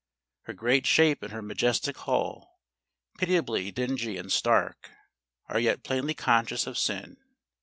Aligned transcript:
Her 0.45 0.53
great 0.53 0.87
shape 0.87 1.21
and 1.21 1.31
her 1.31 1.43
majestic 1.43 1.95
hull, 1.95 2.59
pitiably 3.19 3.69
dingy 3.69 4.17
and 4.17 4.31
stark, 4.31 4.89
are 5.47 5.59
yet 5.59 5.83
plainly 5.83 6.15
conscious 6.15 6.65
of 6.65 6.75
sin. 6.75 7.17